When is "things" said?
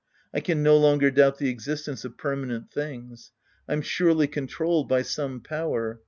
2.71-3.31